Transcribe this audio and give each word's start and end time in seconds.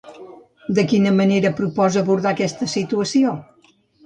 De 0.77 0.85
quina 0.93 1.11
manera 1.17 1.51
proposa 1.59 2.01
abordar 2.03 2.33
aquesta 2.33 2.71
situació? 2.73 3.37